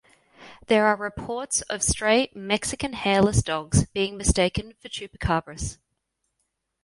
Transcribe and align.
There 0.65 0.87
are 0.87 0.95
reports 0.95 1.61
of 1.69 1.83
stray 1.83 2.31
Mexican 2.33 2.93
Hairless 2.93 3.43
Dogs 3.43 3.85
being 3.93 4.17
mistaken 4.17 4.73
for 4.81 4.89
chupacabras. 4.89 5.77